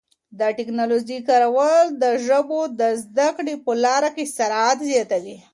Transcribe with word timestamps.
د 0.39 0.41
ټکنالوژۍ 0.57 1.19
کارول 1.29 1.85
د 2.03 2.03
ژبو 2.25 2.61
د 2.79 2.81
زده 3.03 3.27
کړې 3.37 3.55
په 3.65 3.71
لاره 3.83 4.09
کي 4.15 4.25
سرعت 4.37 4.77
زیاتوي. 4.89 5.37